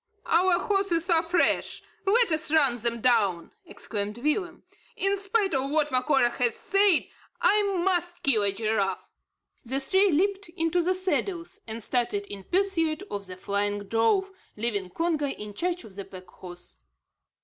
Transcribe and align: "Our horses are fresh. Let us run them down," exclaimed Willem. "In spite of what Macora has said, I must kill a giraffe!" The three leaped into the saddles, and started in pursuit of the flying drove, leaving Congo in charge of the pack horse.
"Our 0.25 0.57
horses 0.57 1.11
are 1.11 1.21
fresh. 1.21 1.83
Let 2.07 2.31
us 2.31 2.51
run 2.51 2.77
them 2.77 3.01
down," 3.01 3.51
exclaimed 3.67 4.17
Willem. 4.17 4.63
"In 4.95 5.15
spite 5.19 5.53
of 5.53 5.69
what 5.69 5.91
Macora 5.91 6.31
has 6.31 6.55
said, 6.55 7.01
I 7.39 7.61
must 7.85 8.23
kill 8.23 8.41
a 8.41 8.51
giraffe!" 8.51 9.11
The 9.63 9.79
three 9.79 10.11
leaped 10.11 10.49
into 10.57 10.81
the 10.81 10.95
saddles, 10.95 11.59
and 11.67 11.83
started 11.83 12.25
in 12.25 12.45
pursuit 12.45 13.03
of 13.11 13.27
the 13.27 13.37
flying 13.37 13.83
drove, 13.83 14.31
leaving 14.57 14.89
Congo 14.89 15.27
in 15.27 15.53
charge 15.53 15.83
of 15.83 15.95
the 15.95 16.03
pack 16.05 16.25
horse. 16.27 16.79